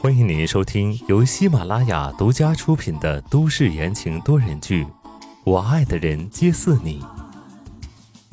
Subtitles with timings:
[0.00, 4.84] 欢迎您收听由喜马拉雅独家出品的都市言情多人剧
[5.44, 7.00] 《我爱的人皆似你》，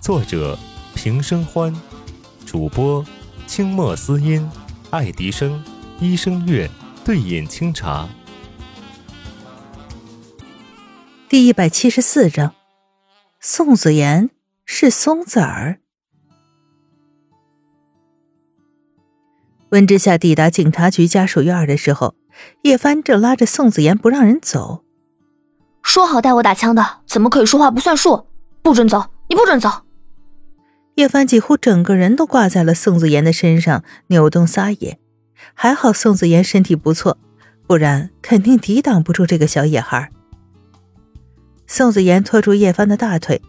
[0.00, 0.56] 作者
[0.94, 1.74] 平生欢，
[2.46, 3.04] 主播
[3.48, 4.48] 清墨思音、
[4.90, 5.64] 爱迪生、
[5.98, 6.70] 一生月、
[7.04, 8.08] 对饮清茶。
[11.28, 12.54] 第一百七十四章，
[13.40, 14.30] 宋子妍
[14.64, 15.80] 是松子儿。
[19.70, 22.14] 温之夏抵达警察局家属院的时候，
[22.62, 24.84] 叶帆正拉着宋子妍不让人走。
[25.82, 28.26] 说好带我打枪的，怎么可以说话不算数？
[28.62, 29.04] 不准走！
[29.28, 29.70] 你不准走！
[30.94, 34.98] 叶帆几乎整个人都挂在了宋子妍的身上，扭动撒野。
[35.54, 37.18] 还好宋子妍身体不错，
[37.66, 40.10] 不然肯定抵挡不住这个小野孩。
[41.66, 43.40] 宋子妍拖住叶帆的大腿，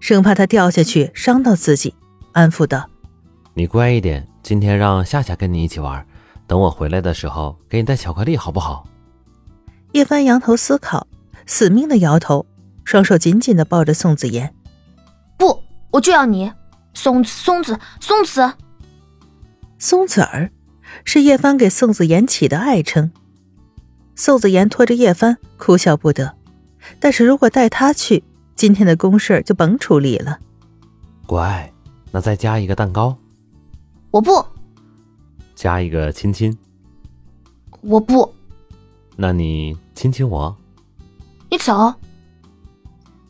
[0.00, 1.94] 生怕他掉下去伤到自己，
[2.32, 2.90] 安抚道
[3.54, 6.06] ：“你乖一点。”今天让夏夏跟你一起玩，
[6.46, 8.86] 等我回来的时候给你带巧克力，好不好？
[9.90, 11.04] 叶帆仰头思考，
[11.46, 12.46] 死命的摇头，
[12.84, 14.54] 双手紧紧的抱着宋子妍。
[15.36, 16.52] 不，我就要你，
[16.94, 18.52] 松子，松子，松子。
[19.80, 20.52] 松子儿
[21.04, 23.10] 是叶帆给宋子妍起的爱称。
[24.14, 26.36] 宋子妍拖着叶帆哭笑不得，
[27.00, 28.22] 但是如果带他去，
[28.54, 30.38] 今天的公事就甭处理了。
[31.26, 31.68] 乖，
[32.12, 33.18] 那再加一个蛋糕。
[34.16, 34.42] 我不
[35.54, 36.56] 加一个亲亲，
[37.82, 38.34] 我不。
[39.14, 40.56] 那你亲亲我。
[41.50, 41.92] 你走。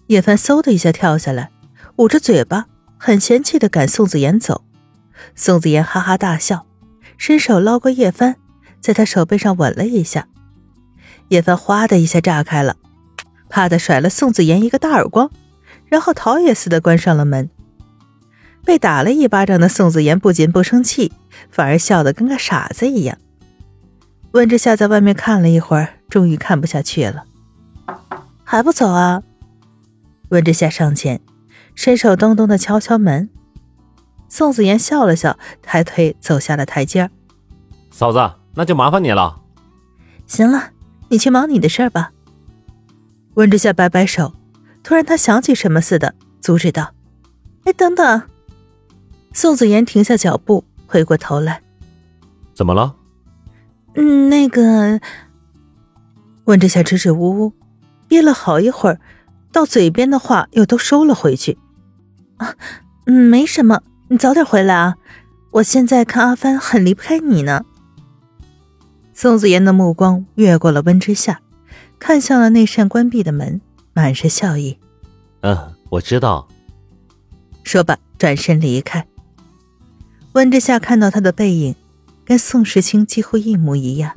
[0.06, 1.50] 叶凡嗖的一下跳下来，
[1.96, 2.66] 捂着嘴巴，
[2.98, 4.62] 很嫌弃的赶宋子妍走。
[5.34, 6.64] 宋子妍哈哈大笑，
[7.18, 8.36] 伸手捞过叶帆，
[8.80, 10.28] 在他手背上吻了一下。
[11.30, 12.76] 叶帆哗的一下炸开了，
[13.48, 15.32] 啪的甩了宋子妍一个大耳光，
[15.86, 17.50] 然后逃也似的关上了门。
[18.66, 21.12] 被打了一巴掌的宋子妍不仅不生气，
[21.50, 23.16] 反而笑得跟个傻子一样。
[24.32, 27.24] 温之夏在外面看了一会儿，终于看不下去了，
[28.42, 29.22] 还不走啊？
[30.30, 31.20] 温之夏上前，
[31.76, 33.30] 伸手咚咚的敲敲门。
[34.28, 37.08] 宋子妍笑了笑，抬腿走下了台阶。
[37.92, 39.40] 嫂子，那就麻烦你了。
[40.26, 40.70] 行了，
[41.08, 42.10] 你去忙你的事儿吧。
[43.34, 44.34] 温之夏摆摆手，
[44.82, 46.92] 突然他想起什么似的，阻止道
[47.62, 48.22] ：“哎，等等。”
[49.36, 51.60] 宋子妍停下脚步，回过头来
[52.56, 52.96] ：“怎么了
[53.94, 54.98] ？”“嗯，那个……”
[56.46, 57.52] 温之夏支支吾吾，
[58.08, 58.98] 憋了好一会儿，
[59.52, 61.58] 到嘴边的话又都收了回去。
[62.38, 62.54] “啊，
[63.04, 64.96] 嗯，没什么，你早点回来啊！
[65.50, 67.66] 我现在看阿帆很离不开你呢。”
[69.12, 71.42] 宋子妍的目光越过了温之夏，
[71.98, 73.60] 看向了那扇关闭的门，
[73.92, 74.78] 满是笑意。
[75.44, 76.48] “嗯，我知道。”
[77.64, 79.06] 说罢，转身离开。
[80.36, 81.74] 温之夏看到他的背影，
[82.22, 84.12] 跟宋时清几乎一模一样，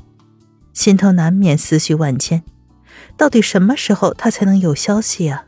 [0.74, 2.44] 心头难免思绪万千。
[3.16, 5.46] 到底什么时候他才能有消息啊？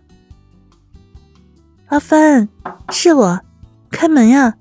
[1.88, 2.48] 阿帆，
[2.90, 3.42] 是我，
[3.90, 4.56] 开门呀！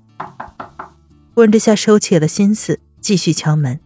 [1.35, 3.79] 温之夏收起了心思，继续敲门。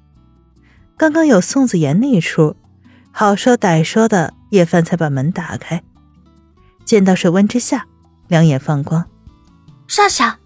[0.97, 2.55] 刚刚有宋子妍那一出，
[3.11, 5.83] 好说歹说的，叶帆才把门打开。
[6.85, 7.85] 见到是温之夏，
[8.27, 9.05] 两眼放光。
[9.87, 10.39] 夏夏。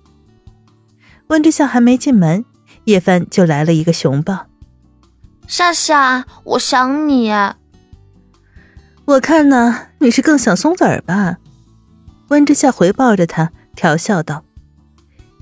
[1.30, 2.44] 温之夏还没进门，
[2.86, 4.48] 叶帆就来了一个熊抱。
[5.48, 7.32] 夏夏，我想你。
[9.06, 11.38] 我看呢，你是更想松子儿吧？
[12.30, 14.44] 温之夏回抱着他，调笑道。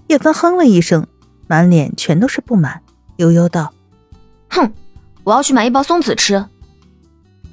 [0.08, 1.08] 叶帆哼了一声，
[1.48, 2.82] 满脸全都是不满，
[3.16, 3.74] 悠悠道
[4.52, 4.74] ：“哼，
[5.24, 6.46] 我要去买一包松子吃。”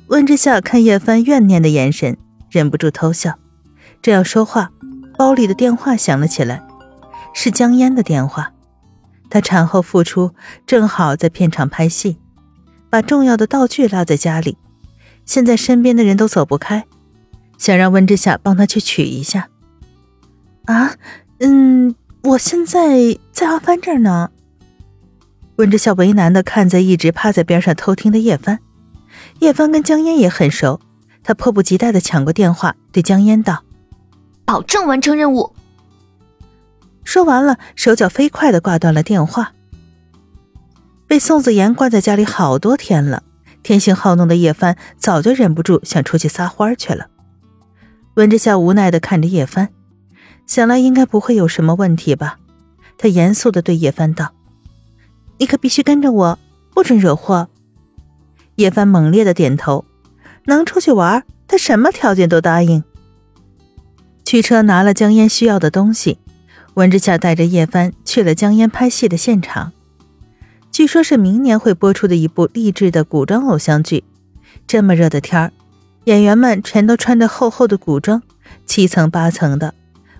[0.08, 2.16] 温之夏看叶帆怨念的眼神，
[2.50, 3.38] 忍不住偷笑。
[4.02, 4.72] 正要说话，
[5.16, 6.60] 包里的电话响了起来。
[7.34, 8.52] 是江烟的电话，
[9.28, 10.32] 她产后复出，
[10.66, 12.16] 正好在片场拍戏，
[12.88, 14.56] 把重要的道具落在家里，
[15.26, 16.86] 现在身边的人都走不开，
[17.58, 19.48] 想让温之夏帮她去取一下。
[20.66, 20.94] 啊，
[21.40, 24.30] 嗯，我现在在阿帆这儿呢。
[25.56, 28.60] 温之夏为难的看着一直趴在边上偷听的叶帆，
[29.40, 30.80] 叶帆跟江烟也很熟，
[31.22, 33.62] 他迫不及待的抢过电话，对江烟道
[34.46, 35.54] ：“保证完成任务。”
[37.14, 39.52] 说完了，手脚飞快的挂断了电话。
[41.06, 43.22] 被宋子妍关在家里好多天了，
[43.62, 47.06] 天性好动的叶帆早就忍不住想出去撒欢去了。
[48.14, 49.68] 温之夏无奈的看着叶帆，
[50.44, 52.40] 想来应该不会有什么问题吧？
[52.98, 54.32] 他严肃的对叶帆道
[55.38, 56.38] ：“你可必须跟着我，
[56.74, 57.48] 不准惹祸。”
[58.58, 59.84] 叶帆猛烈的点头，
[60.46, 62.82] 能出去玩，他什么条件都答应。
[64.24, 66.18] 驱车拿了江烟需要的东西。
[66.74, 69.72] 温之夏带着叶帆去了江烟拍戏的现场，
[70.72, 74.02] 据说是明年会播出的一部励志的古装偶像剧。
[74.66, 75.52] 这么热的天儿，
[76.04, 78.22] 演员们全都穿着厚厚的古装，
[78.66, 79.74] 七层八层的，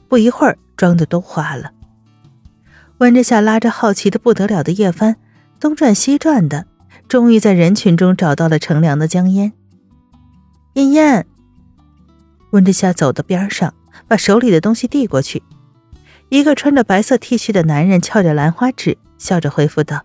[0.08, 1.72] 不一会儿妆的都花了。
[2.98, 5.16] 温之夏拉着好奇的不得了的叶帆，
[5.58, 6.66] 东转西转的，
[7.08, 9.52] 终于在人群中找到了乘凉的江烟。
[10.74, 11.26] 嫣嫣，
[12.50, 13.74] 温之夏走到边上，
[14.06, 15.42] 把手里的东西递过去。
[16.28, 20.04] 一个穿着白色 T 恤的男人翘着兰花指，笑着回复道：“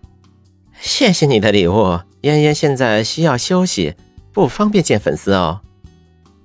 [0.80, 3.94] 谢谢你的礼物，嫣嫣现在需要休息，
[4.32, 5.60] 不方便见粉丝哦。”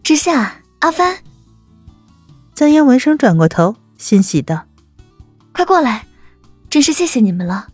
[0.01, 1.18] 之夏，阿帆。
[2.54, 4.66] 江嫣闻声转过头，欣喜道
[5.54, 6.06] ：“快过来，
[6.69, 7.68] 真是谢谢你们了。”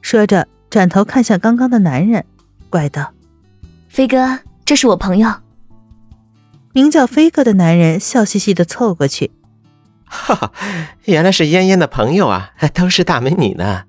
[0.00, 2.24] 说着，转头看向刚刚的男人，
[2.70, 3.12] 怪道
[3.88, 5.32] ：“飞哥，这是我朋友。”
[6.72, 9.30] 名叫飞哥的男人笑嘻嘻的凑过去。
[10.14, 10.52] 哈哈，
[11.06, 13.84] 原来是嫣嫣的朋友啊， 都是大美女呢。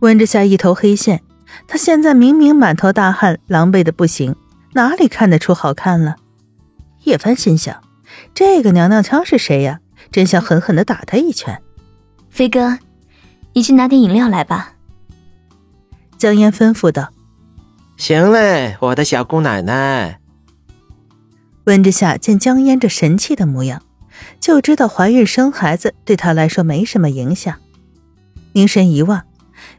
[0.00, 1.22] 温之夏一头黑线，
[1.68, 4.34] 她现在明明满头大汗，狼狈的不行，
[4.72, 6.16] 哪里看得出好看了？
[7.04, 7.82] 叶帆心想，
[8.34, 9.80] 这个娘娘腔是谁呀？
[10.10, 11.60] 真想狠狠的打他一拳。
[12.30, 12.78] 飞哥，
[13.52, 14.72] 你去拿点饮料来吧。
[16.16, 17.10] 江烟吩咐道。
[17.98, 20.18] 行嘞，我的小姑奶奶。
[21.64, 23.82] 温之夏见江烟这神气的模样。
[24.40, 27.54] 就知道怀孕生孩子对她来说没什么影响。
[28.52, 29.24] 凝神一望，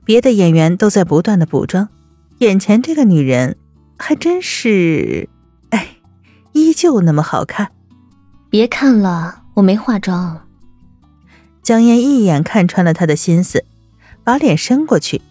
[0.04, 1.90] 别的演员都在不断的补妆，
[2.40, 3.58] 眼前这个女人
[3.98, 5.30] 还真是，
[5.70, 5.98] 哎，
[6.54, 7.72] 依旧那么好看。
[8.50, 10.42] 别看了，我没化妆。
[11.64, 13.64] 江烟一眼看穿了他的心思，
[14.24, 15.22] 把脸伸过去。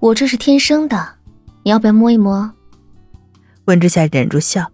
[0.00, 1.14] 我这是天生的，
[1.62, 2.52] 你要不要摸一摸？
[3.64, 4.70] 温之夏忍住笑，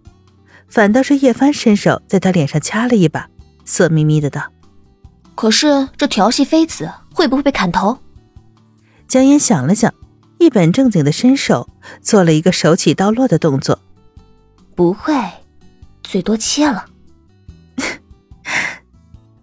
[0.67, 3.29] 反倒是叶帆伸手在他脸上掐了一把。
[3.65, 4.41] 色眯眯的道
[5.35, 7.97] ：“可是这调戏妃子会不会被砍头？”
[9.07, 9.93] 江烟想了想，
[10.37, 11.69] 一本正经的伸手
[12.01, 13.79] 做了一个手起刀落的动作。
[14.75, 15.13] “不会，
[16.03, 16.85] 最多切了。”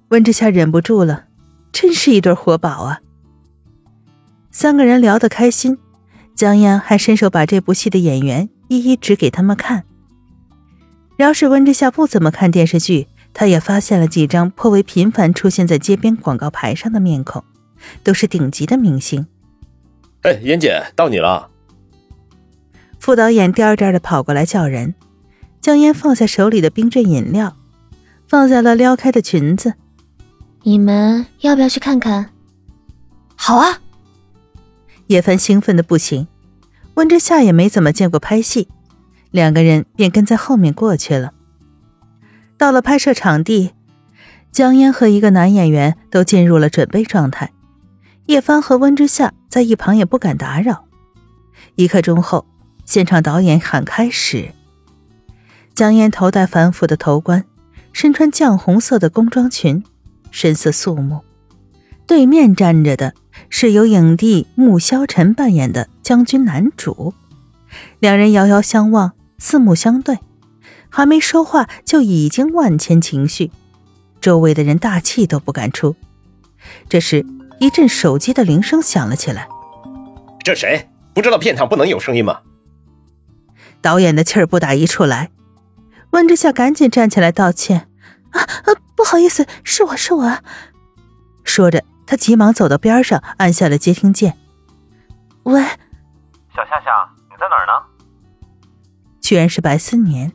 [0.09, 1.25] 温之夏忍不住了，
[1.73, 3.01] 真是一对活宝啊！
[4.51, 5.79] 三个人聊得开心，
[6.35, 9.85] 江烟还伸手把这部戏的演员一一指给他们看。
[11.17, 13.09] 饶是温之夏不怎么看电视剧。
[13.34, 17.43] 他也发现了几张颇为频繁出现在街边广告牌上的面孔，
[18.02, 19.26] 都是顶级的明星。
[20.23, 21.49] 哎，妍姐，到你了。
[23.00, 24.94] 副导演颠颠的跑过来叫人。
[25.61, 27.56] 江烟放下手里的冰镇饮料，
[28.26, 29.75] 放下了撩开的裙子。
[30.64, 32.31] 你们要不要去看看？
[33.37, 33.81] 好啊！
[35.06, 36.26] 叶凡兴奋的不行。
[36.94, 38.69] 温之夏也没怎么见过拍戏，
[39.31, 41.32] 两个人便跟在后面过去了。
[42.56, 43.72] 到了拍摄场地，
[44.50, 47.50] 江烟和一个男演员都进入了准备状态。
[48.26, 50.84] 叶帆和温之夏在一旁也不敢打扰。
[51.75, 52.46] 一刻钟后，
[52.84, 54.50] 现场导演喊开始。
[55.75, 57.44] 江烟头戴繁复的头冠，
[57.93, 59.82] 身穿绛红色的工装裙，
[60.31, 61.20] 神色肃穆。
[62.06, 63.14] 对面站着的
[63.49, 67.14] 是由影帝穆萧晨扮演的将军男主，
[67.99, 70.19] 两人遥遥相望，四目相对。
[70.94, 73.50] 还没说话，就已经万千情绪，
[74.21, 75.97] 周围的人大气都不敢出。
[76.87, 77.25] 这时，
[77.59, 79.49] 一阵手机的铃声响了起来。
[80.44, 80.91] 这谁？
[81.15, 82.40] 不知道片场不能有声音吗？
[83.81, 85.31] 导演的气儿不打一处来。
[86.11, 87.88] 温之夏赶紧站起来道歉
[88.33, 90.38] ：“啊啊，不好意思，是我是我。”
[91.43, 94.37] 说着，他急忙走到边上，按下了接听键。
[95.45, 95.62] 喂，
[96.55, 97.73] 小夏夏，你在哪儿呢？
[99.23, 100.31] 居然是白思年。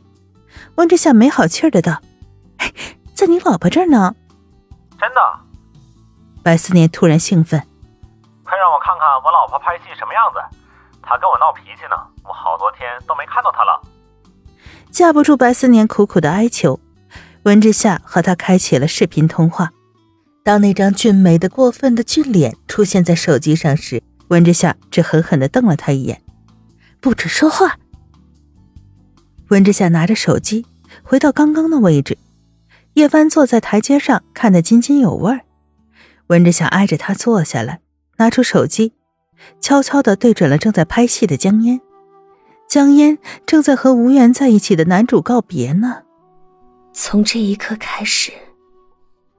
[0.78, 2.00] 温之夏没好气的道
[3.12, 4.14] ：“在你老婆这儿呢。”
[4.96, 5.20] 真的？
[6.40, 7.60] 白思年突然兴奋
[8.46, 10.38] ：“快让我看看我老婆拍戏什么样子！
[11.02, 13.82] 她跟我闹脾气呢，我好多天都没看到她了。”
[14.92, 16.78] 架不住白思年苦苦的哀求，
[17.42, 19.70] 温之夏和他开启了视频通话。
[20.44, 26.22] 当那张俊美的、过分的俊脸出现在手机上时，温之夏只狠狠的瞪了他一眼
[27.02, 27.78] ：“不准说话！”
[29.48, 30.66] 温之夏拿着手机
[31.02, 32.18] 回到刚刚的位置，
[32.94, 35.40] 叶帆坐在台阶上看得津津有味。
[36.26, 37.80] 温之夏挨着他坐下来，
[38.18, 38.92] 拿出手机，
[39.60, 41.80] 悄悄地对准了正在拍戏的江烟。
[42.68, 46.02] 江烟正在和无缘在一起的男主告别呢。
[46.92, 48.30] 从这一刻开始，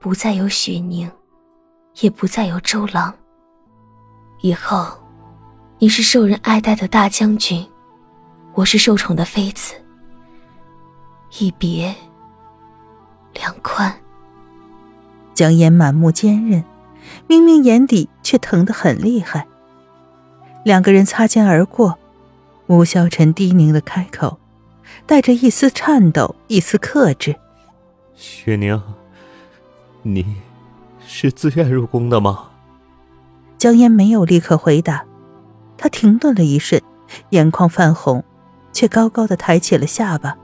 [0.00, 1.08] 不再有雪宁，
[2.00, 3.14] 也不再有周郎。
[4.40, 4.98] 以后，
[5.78, 7.64] 你是受人爱戴的大将军，
[8.54, 9.74] 我是受宠的妃子。
[11.38, 11.94] 一别
[13.34, 13.94] 两宽，
[15.32, 16.64] 江烟满目坚韧，
[17.28, 19.46] 明明眼底却疼得很厉害。
[20.64, 21.98] 两个人擦肩而过，
[22.66, 24.38] 吴萧晨低凝的开口，
[25.06, 27.36] 带着一丝颤抖，一丝克制
[28.14, 28.82] ：“雪宁，
[30.02, 30.36] 你
[31.06, 32.50] 是自愿入宫的吗？”
[33.56, 35.04] 江烟没有立刻回答，
[35.78, 36.82] 他停顿了一瞬，
[37.30, 38.24] 眼眶泛红，
[38.72, 40.36] 却高高的抬起了下巴：“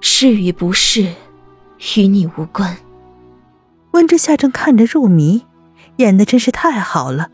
[0.00, 1.14] 是与不是，
[1.96, 2.76] 与你无关。”
[3.92, 5.44] 温之夏正看着入迷，
[5.96, 7.30] 演的真是太好了，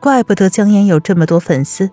[0.00, 1.90] 怪不得江烟有这么多粉丝。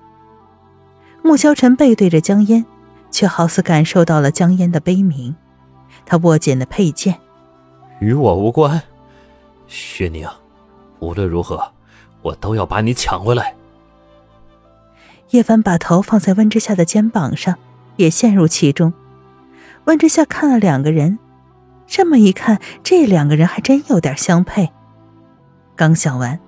[1.21, 2.65] 穆萧晨背对着江烟，
[3.11, 5.35] 却好似感受到了江烟的悲鸣，
[6.05, 7.19] 他握紧了佩剑。
[7.99, 8.81] 与我无关，
[9.67, 10.27] 薛宁，
[10.99, 11.71] 无论如何，
[12.21, 13.55] 我都要把你抢回来。
[15.31, 17.57] 叶凡把头放在温之夏的肩膀上，
[17.97, 18.93] 也陷入其中。
[19.85, 21.17] 温之夏看了两个人。
[21.87, 24.71] 这么一看，这两个人还真有点相配。
[25.75, 26.39] 刚想完，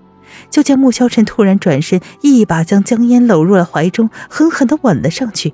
[0.49, 5.53] 就见穆萧晨突然转身，一把将江烟搂入了怀中，狠狠的吻了上去。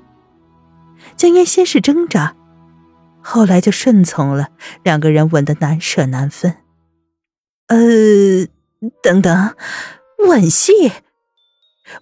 [1.18, 2.36] 江烟先是挣扎，
[3.22, 4.48] 后来就顺从了，
[4.84, 6.56] 两个人吻得难舍难分。
[7.68, 7.78] 呃，
[9.02, 9.56] 等等，
[10.30, 10.72] 吻戏？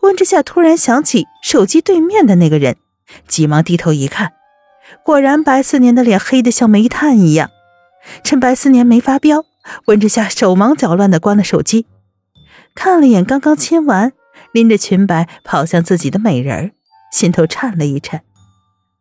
[0.01, 2.77] 温之夏突然想起手机对面的那个人，
[3.27, 4.33] 急忙低头一看，
[5.03, 7.49] 果然白思年的脸黑得像煤炭一样。
[8.23, 9.45] 趁白思年没发飙，
[9.85, 11.85] 温之夏手忙脚乱的关了手机，
[12.73, 14.13] 看了眼刚刚亲完，
[14.51, 16.71] 拎着裙摆跑向自己的美人儿，
[17.11, 18.23] 心头颤了一颤。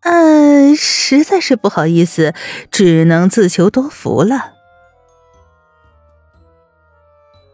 [0.02, 2.35] 嗯，实在是不好意思，
[2.70, 4.54] 只能自求多福了。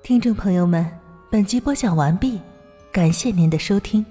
[0.03, 0.85] 听众朋友们，
[1.31, 2.41] 本集播讲完毕，
[2.93, 4.07] 感谢您的收听。